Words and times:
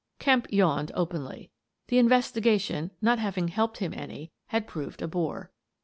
Kemp 0.17 0.47
yawned 0.51 0.91
openly. 0.95 1.51
The 1.89 1.99
investigation, 1.99 2.89
not 3.03 3.19
having 3.19 3.49
helped 3.49 3.77
him 3.77 3.93
any, 3.95 4.31
had 4.47 4.65
proved 4.65 4.99
a 5.03 5.07
bore. 5.07 5.51